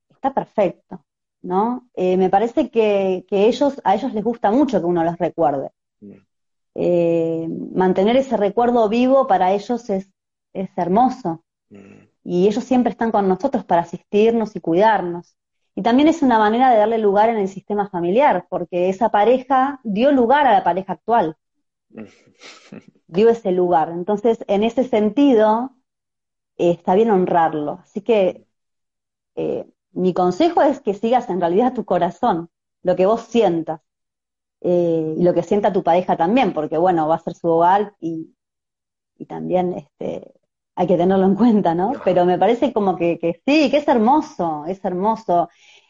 [0.10, 1.04] está perfecto,
[1.42, 1.90] ¿no?
[1.96, 5.72] Eh, me parece que, ellos, a ellos les gusta mucho que uno los recuerde.
[6.74, 10.10] Eh, mantener ese recuerdo vivo para ellos es,
[10.54, 11.44] es hermoso.
[12.24, 15.36] Y ellos siempre están con nosotros para asistirnos y cuidarnos.
[15.76, 19.80] Y también es una manera de darle lugar en el sistema familiar, porque esa pareja
[19.84, 21.38] dio lugar a la pareja actual.
[23.08, 23.90] dio ese lugar.
[23.90, 25.76] Entonces, en ese sentido,
[26.58, 27.80] eh, está bien honrarlo.
[27.84, 28.48] Así que
[29.36, 32.50] eh, mi consejo es que sigas en realidad tu corazón,
[32.84, 33.82] lo que vos sientas,
[34.62, 37.96] eh, y lo que sienta tu pareja también, porque bueno, va a ser su hogar
[38.00, 38.36] y,
[39.28, 40.34] también este,
[40.76, 41.94] hay que tenerlo en cuenta, ¿no?
[42.04, 45.48] Pero me parece como que, que sí, que es hermoso, es hermoso.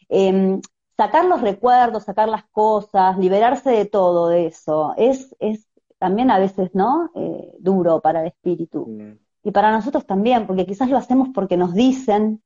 [0.09, 0.61] Em,
[0.97, 5.70] sacar los recuerdos, sacar las cosas, liberarse de todo eso, es, es
[6.01, 7.11] también a veces, ¿no?
[7.13, 8.87] Eh, duro para el espíritu.
[8.87, 9.19] Mm.
[9.43, 12.41] Y para nosotros también, porque quizás lo hacemos porque nos dicen,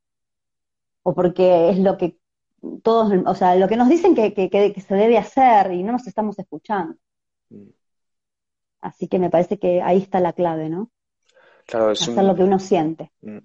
[1.02, 2.18] o porque es lo que
[2.82, 6.06] todos, o sea, lo que nos dicen que, que, se debe hacer y no nos
[6.06, 6.96] estamos escuchando.
[7.48, 7.70] Mm.
[8.82, 10.90] Así que me parece que ahí está la clave, ¿no?
[11.66, 13.10] Claro, es hacer lo que uno siente.
[13.22, 13.38] Mm.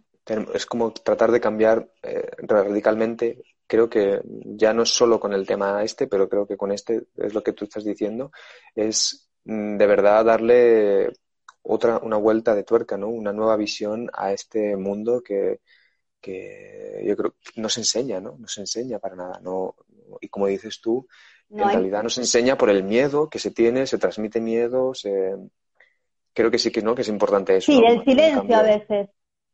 [0.53, 3.41] Es como tratar de cambiar eh, radicalmente.
[3.65, 7.07] Creo que ya no es solo con el tema este, pero creo que con este
[7.15, 8.29] es lo que tú estás diciendo,
[8.75, 11.11] es de verdad darle
[11.63, 13.07] otra, una vuelta de tuerca, ¿no?
[13.07, 15.59] Una nueva visión a este mundo que,
[16.19, 18.37] que yo creo que nos enseña, ¿no?
[18.37, 19.75] Nos enseña para nada, ¿no?
[20.19, 21.07] Y como dices tú,
[21.49, 25.35] en realidad nos enseña por el miedo que se tiene, se transmite miedo, se...
[26.33, 27.71] creo que sí que no, que es importante eso.
[27.71, 29.09] Sí, el silencio a veces,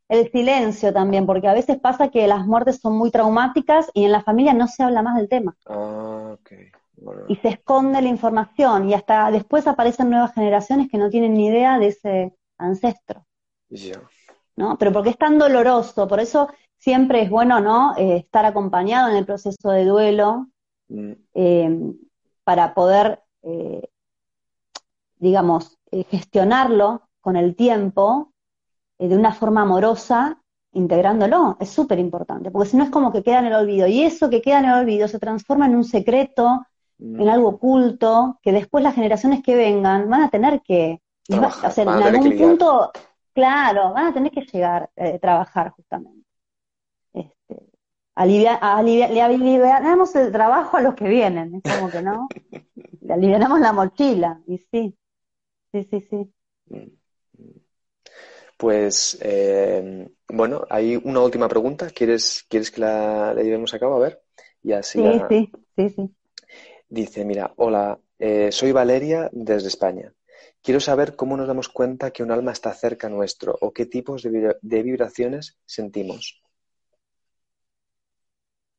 [0.08, 4.12] el silencio también, porque a veces pasa que las muertes son muy traumáticas y en
[4.12, 5.56] la familia no se habla más del tema.
[5.66, 6.52] Ah, ok
[7.28, 11.48] y se esconde la información y hasta después aparecen nuevas generaciones que no tienen ni
[11.48, 13.26] idea de ese ancestro.
[14.56, 14.78] ¿No?
[14.78, 17.96] Pero porque es tan doloroso, por eso siempre es bueno, ¿no?
[17.98, 20.48] Eh, estar acompañado en el proceso de duelo
[20.90, 21.12] mm.
[21.36, 21.94] eh,
[22.44, 23.90] para poder, eh,
[25.18, 25.78] digamos,
[26.10, 28.34] gestionarlo con el tiempo
[28.98, 30.42] de una forma amorosa
[30.74, 34.04] integrándolo, es súper importante, porque si no es como que queda en el olvido, y
[34.04, 36.67] eso que queda en el olvido se transforma en un secreto
[37.00, 37.30] en mm.
[37.30, 41.90] algo oculto, que después las generaciones que vengan van a tener que, o sea, en
[41.90, 42.92] algún punto,
[43.34, 46.26] claro, van a tener que llegar a eh, trabajar justamente.
[47.14, 47.64] Este,
[48.16, 52.28] alivia, le aliviamos el trabajo a los que vienen, es como que no,
[53.02, 54.98] le aliviamos la mochila, y sí,
[55.72, 56.34] sí, sí, sí.
[58.58, 61.92] Pues, eh, bueno, hay una última pregunta.
[61.92, 63.98] ¿Quieres, ¿quieres que la, llevemos a cabo?
[63.98, 64.24] A ver.
[64.64, 66.16] Y así sí, sí, sí, sí.
[66.90, 70.14] Dice, mira, hola, eh, soy Valeria desde España.
[70.62, 74.24] Quiero saber cómo nos damos cuenta que un alma está cerca nuestro o qué tipos
[74.24, 76.42] de, vibraciones sentimos.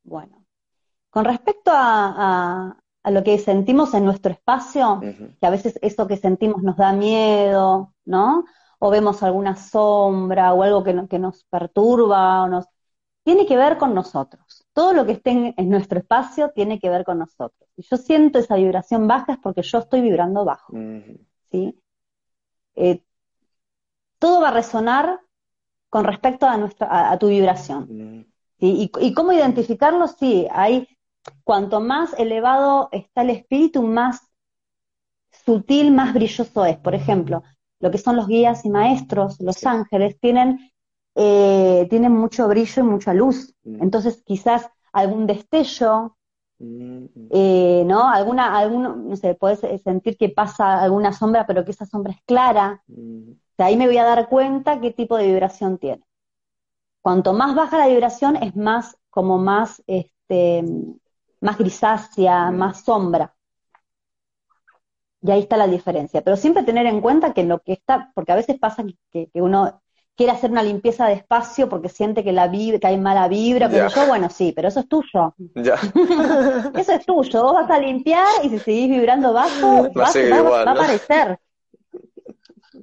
[0.03, 0.47] Bueno,
[1.11, 5.01] con respecto a, lo que sentimos en nuestro espacio,
[5.41, 8.45] que a veces eso que sentimos nos da miedo, ¿no?
[8.79, 12.67] O vemos alguna sombra o algo que, que nos perturba o nos...
[13.23, 14.67] Tiene que ver con nosotros.
[14.73, 17.68] Todo lo que esté en nuestro espacio tiene que ver con nosotros.
[17.79, 20.73] Si yo siento esa vibración baja es porque yo estoy vibrando bajo.
[21.53, 21.81] ¿sí?
[22.75, 23.05] Eh,
[24.19, 25.21] todo va a resonar
[25.89, 28.27] con respecto a, nuestra, a, tu vibración.
[28.59, 28.91] ¿sí?
[29.01, 30.09] y, cómo identificarlo?
[30.09, 30.89] Sí, hay,
[31.45, 34.29] cuanto más elevado está el espíritu, más
[35.31, 36.79] sutil, más brilloso es.
[36.79, 37.45] Por ejemplo,
[37.79, 40.73] lo que son los guías y maestros, los ángeles, tienen,
[41.15, 43.55] eh, tienen mucho brillo y mucha luz.
[43.63, 46.18] Entonces, quizás algún destello.
[46.61, 48.09] Eh, ¿No?
[48.09, 52.23] Alguna, alguno, no sé, puedes sentir que pasa alguna sombra, pero que esa sombra es
[52.25, 52.83] clara.
[52.89, 53.33] Mm.
[53.57, 56.03] sea, ahí me voy a dar cuenta qué tipo de vibración tiene.
[57.01, 60.65] Cuanto más baja la vibración, es más, como más, este,
[61.41, 63.35] más grisácea, más sombra.
[65.21, 66.23] Y ahí está la diferencia.
[66.23, 69.81] Pero siempre tener en cuenta que lo que está, porque a veces pasa que, uno
[70.19, 73.69] quiere hacer una limpieza de espacio porque siente que la vibra, que hay mala vibra,
[73.69, 75.33] pero yo, bueno, sí, pero eso es tuyo.
[75.55, 75.77] Ya.
[76.77, 77.43] eso es tuyo.
[77.45, 81.39] Vos vas a limpiar y si seguís vibrando bajo, va, a aparecer.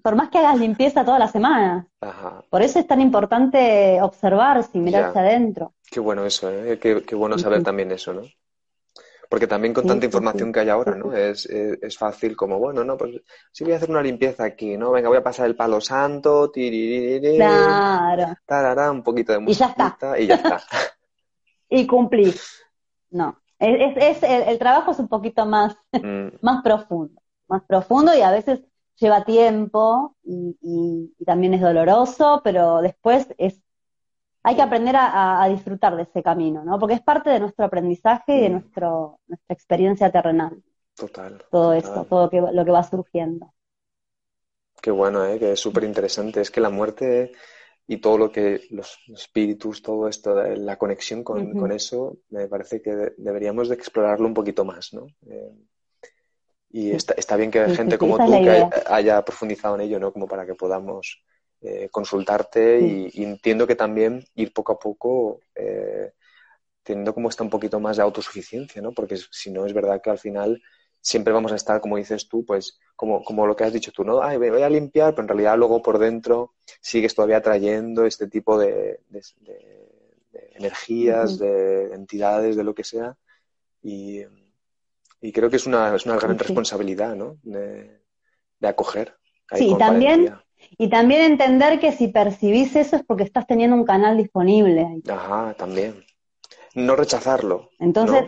[0.02, 1.86] Por más que hagas limpieza toda la semana.
[2.50, 5.74] Por eso es tan importante observar, y mirarse adentro.
[5.92, 6.80] Qué bueno eso, ¿eh?
[6.80, 8.22] qué, qué bueno saber también eso, ¿no?
[9.30, 11.14] Porque también con tanta información que hay ahora, ¿no?
[11.14, 14.92] Es, es, fácil como, bueno, no, pues sí voy a hacer una limpieza aquí, ¿no?
[14.92, 18.34] Venga, voy a pasar el palo santo, claro.
[18.46, 19.66] tarara, un poquito de música.
[19.66, 20.20] Y ya está.
[20.20, 20.62] Y ya está.
[21.70, 22.34] y cumplí.
[23.12, 23.40] No.
[23.58, 26.28] Es, es, el, trabajo es un poquito más, mm.
[26.42, 27.22] más profundo.
[27.48, 28.62] Más profundo y a veces
[28.98, 33.65] lleva tiempo y, y también es doloroso, pero después es
[34.46, 36.78] hay que aprender a, disfrutar de ese camino, ¿no?
[36.78, 38.52] Porque es parte de nuestro aprendizaje y de mm.
[38.52, 40.62] nuestro, nuestra experiencia terrenal.
[40.96, 41.44] Total.
[41.50, 43.52] Todo esto, todo lo que va surgiendo.
[44.80, 45.40] Qué bueno, ¿eh?
[45.40, 46.42] que es súper interesante.
[46.42, 47.32] Es que la muerte
[47.88, 53.14] y todo lo que los espíritus, todo esto, la conexión con, eso, me parece que
[53.18, 55.08] deberíamos de explorarlo un poquito más, ¿no?
[55.28, 55.54] Eh,
[56.70, 60.14] y está, está, bien que gente como tú que haya profundizado en ello, ¿no?
[60.14, 61.24] Como para que podamos
[61.62, 66.12] eh, consultarte y, entiendo que también ir poco a poco eh,
[66.84, 68.92] teniendo como está un poquito más de autosuficiencia, ¿no?
[68.92, 70.62] Porque si no es verdad que al final
[71.02, 74.04] siempre vamos a estar, como dices tú, pues como, como lo que has dicho tú,
[74.04, 74.22] ¿no?
[74.22, 78.60] Ay, voy a limpiar, pero en realidad luego por dentro sigues todavía trayendo este tipo
[78.60, 79.00] de,
[80.54, 83.18] energías, de entidades, de lo que sea.
[83.82, 84.24] Y,
[85.34, 87.40] creo que es una, es una gran responsabilidad, ¿no?
[87.42, 88.02] De,
[88.62, 89.16] acoger.
[89.56, 90.34] Sí, también
[90.78, 95.02] y también entender que si percibís eso es porque estás teniendo un canal disponible.
[95.10, 96.04] Ajá, también.
[96.74, 97.70] No rechazarlo.
[97.80, 98.26] Entonces,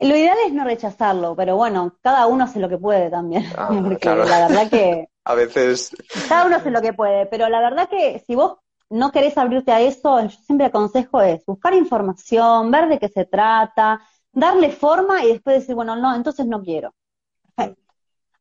[0.00, 3.46] lo ideal es no rechazarlo, pero bueno, cada uno hace lo que puede también.
[3.56, 5.08] Ah, porque la verdad que...
[5.24, 5.90] a veces...
[6.28, 8.58] Cada uno hace lo que puede, pero la verdad que si vos
[8.90, 13.24] no querés abrirte a eso, yo siempre aconsejo es buscar información, ver de qué se
[13.24, 16.92] trata, darle forma y después decir, bueno, no, entonces no quiero.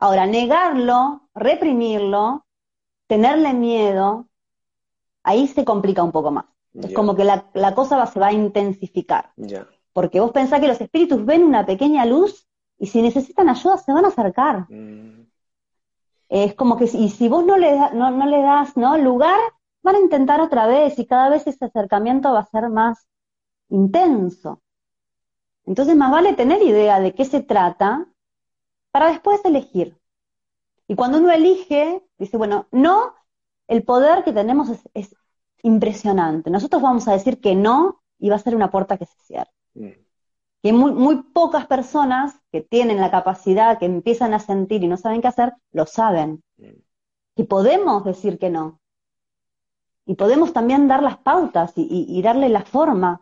[0.01, 2.47] Ahora, negarlo, reprimirlo,
[3.05, 4.27] tenerle miedo,
[5.21, 6.45] ahí se complica un poco más.
[6.73, 9.31] Es como que la, cosa se va a intensificar.
[9.93, 12.47] Porque vos pensás que los espíritus ven una pequeña luz
[12.79, 14.65] y si necesitan ayuda se van a acercar.
[14.71, 15.27] Mm.
[16.29, 18.97] Es como que, y si vos no le, no, no le das ¿no?
[18.97, 19.39] lugar,
[19.83, 23.05] van a intentar otra vez y cada vez ese acercamiento va a ser más
[23.69, 24.63] intenso.
[25.67, 28.07] Entonces, más vale tener idea de qué se trata
[28.91, 29.97] para después elegir.
[30.87, 33.15] Y cuando uno elige, dice, bueno, no,
[33.67, 35.15] el poder que tenemos es,
[35.63, 36.49] impresionante.
[36.49, 39.51] Nosotros vamos a decir que no y va a ser una puerta que se cierra.
[39.75, 39.89] Mm.
[40.63, 44.97] Y muy, muy pocas personas que tienen la capacidad, que empiezan a sentir y no
[44.97, 46.43] saben qué hacer, lo saben.
[46.57, 46.81] Mm.
[47.35, 48.81] Y podemos decir que no.
[50.07, 53.21] Y podemos también dar las pautas y darle la forma.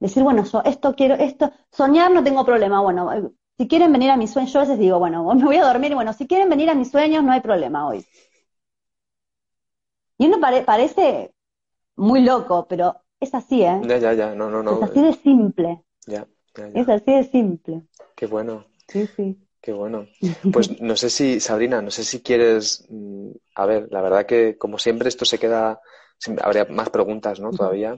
[0.00, 2.80] Decir, bueno, esto quiero, esto, soñar no tengo problema.
[2.80, 5.66] Bueno, si quieren venir a mis sueños, yo a veces digo, bueno, me voy a
[5.66, 8.06] dormir y bueno, si quieren venir a mis sueños, no hay problema hoy.
[10.16, 11.34] Y uno parece
[11.94, 13.78] muy loco, pero es así, ¿eh?
[13.86, 14.80] Ya, ya, ya, no, no, no.
[14.82, 15.82] Es así de simple.
[16.06, 17.82] Ya, ya, Es así de simple.
[18.16, 18.64] Qué bueno.
[18.88, 19.38] Sí, sí.
[19.60, 20.06] Qué bueno.
[20.54, 24.56] Pues no sé si, Sabrina, no sé si quieres, mm, a ver, la verdad que
[24.56, 25.82] como siempre esto se queda,
[26.42, 27.50] habría más preguntas, ¿no?
[27.50, 27.94] Todavía,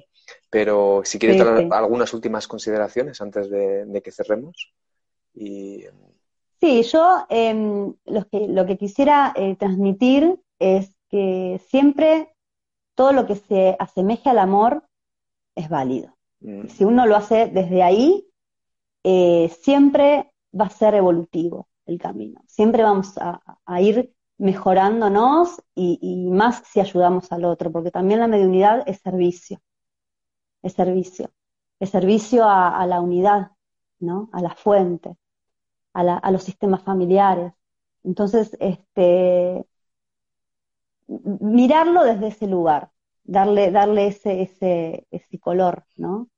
[0.51, 4.73] pero si quieres dar algunas últimas consideraciones antes de que cerremos.
[5.35, 5.85] Y...
[6.63, 12.37] Sí, yo em, lo, que, lo que quisiera eh, transmitir es que siempre
[12.95, 14.87] todo lo que se asemeje al amor
[15.57, 16.17] es válido.
[16.39, 16.69] Mm.
[16.69, 18.29] Si uno lo hace desde ahí,
[19.03, 22.41] eh, siempre va a ser evolutivo el camino.
[22.47, 28.85] Siempre vamos a, ir mejorándonos y, más si ayudamos al otro, porque también la mediunidad
[28.87, 29.61] es servicio,
[30.63, 31.33] es servicio,
[31.81, 33.51] es servicio a, a la unidad,
[33.99, 34.31] ¿no?
[34.33, 35.17] A la fuente
[35.95, 37.53] a, los sistemas familiares.
[38.05, 39.65] Entonces, este,
[41.41, 42.91] mirarlo desde ese lugar,
[43.25, 46.29] darle, darle ese, ese, ese color, ¿no?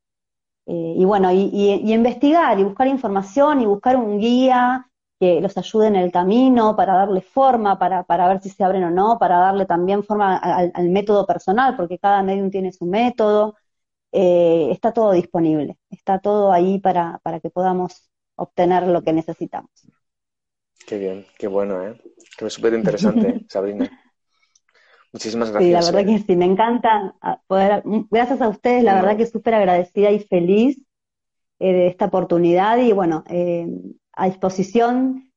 [0.67, 4.91] Eh, y bueno, y, investigar y buscar información y buscar un guía
[5.21, 8.85] que los ayude en el camino para darle forma, para, para ver si se abren
[8.85, 13.57] o no, para darle también forma al, método personal, porque cada medium tiene su método.
[14.13, 19.71] Eh, está todo disponible, está todo ahí para, para que podamos obtener lo que necesitamos.
[20.87, 22.01] Qué bien, qué bueno, ¿eh?
[22.37, 23.91] Qué súper interesante, Sabrina.
[25.13, 25.69] Muchísimas gracias.
[25.69, 26.19] Sí, la verdad eh.
[26.19, 27.15] que sí, me encanta
[27.47, 30.79] poder, gracias a ustedes, la verdad que súper agradecida y feliz
[31.61, 33.69] eh, de esta oportunidad y bueno, eh,
[34.13, 35.33] a disposición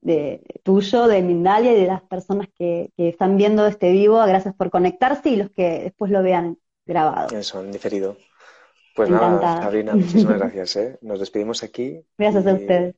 [0.00, 4.18] de tuyo, de Mindalia y de las personas que, que, están viendo este vivo.
[4.26, 7.36] Gracias por conectarse y los que después lo vean grabado.
[7.36, 8.16] Eso, en diferido.
[9.00, 10.76] Pues nada, Sabrina, muchísimas gracias.
[10.76, 10.98] ¿eh?
[11.00, 12.04] Nos despedimos aquí.
[12.18, 12.94] Gracias a ustedes.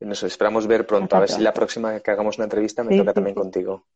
[0.00, 1.04] Nos esperamos ver pronto.
[1.04, 1.38] Hasta a ver pronto.
[1.38, 3.40] si la próxima que hagamos una entrevista me sí, toca sí, también sí.
[3.40, 3.86] contigo.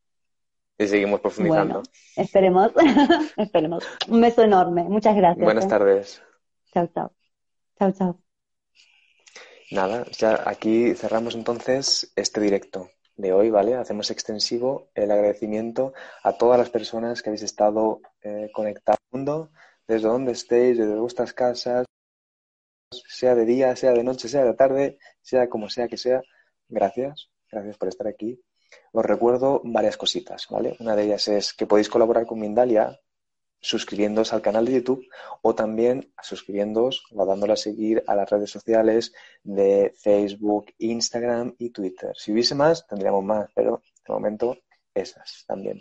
[0.78, 1.80] Y seguimos profundizando.
[1.80, 2.70] Bueno, esperemos,
[3.36, 3.84] esperemos.
[4.06, 4.84] Un beso enorme.
[4.84, 5.44] Muchas gracias.
[5.44, 5.68] Buenas ¿eh?
[5.68, 6.22] tardes.
[6.72, 7.12] Chao, chao.
[7.76, 8.20] Chao, chao.
[9.72, 13.74] Nada, ya aquí cerramos entonces este directo de hoy, ¿vale?
[13.74, 18.48] Hacemos extensivo el agradecimiento a todas las personas que habéis estado eh,
[19.10, 19.50] mundo,
[19.86, 21.86] desde donde estéis, desde vuestras casas,
[22.90, 26.22] sea de día, sea de noche, sea de tarde, sea como sea que sea.
[26.68, 28.40] Gracias, gracias por estar aquí.
[28.92, 30.76] Os recuerdo varias cositas, ¿vale?
[30.80, 32.98] Una de ellas es que podéis colaborar con Mindalia
[33.60, 35.06] suscribiéndoos al canal de YouTube
[35.40, 39.12] o también suscribiéndoos o dándole a seguir a las redes sociales
[39.44, 42.12] de Facebook, Instagram y Twitter.
[42.16, 44.58] Si hubiese más, tendríamos más, pero de momento
[44.92, 45.80] esas también.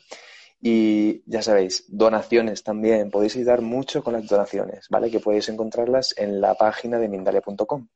[0.61, 3.09] Y ya sabéis, donaciones también.
[3.09, 5.09] Podéis ayudar mucho con las donaciones, ¿vale?
[5.09, 7.87] Que podéis encontrarlas en la página de Mindalia.com.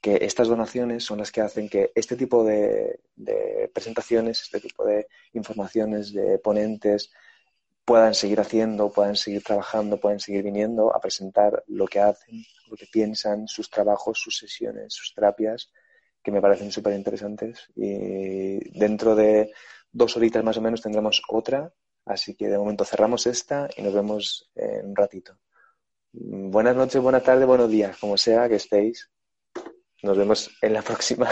[0.00, 4.84] Que estas donaciones son las que hacen que este tipo de, de presentaciones, este tipo
[4.84, 7.10] de informaciones, de ponentes,
[7.84, 12.76] puedan seguir haciendo, puedan seguir trabajando, puedan seguir viniendo a presentar lo que hacen, lo
[12.76, 15.72] que piensan, sus trabajos, sus sesiones, sus terapias,
[16.22, 17.68] que me parecen súper interesantes.
[17.74, 19.52] Y dentro de
[19.92, 21.72] dos horitas más o menos tendremos otra,
[22.06, 25.38] así que de momento cerramos esta y nos vemos en un ratito.
[26.12, 29.10] Buenas noches, buenas tardes, buenos días, como sea que estéis.
[30.02, 31.28] Nos vemos en la próxima.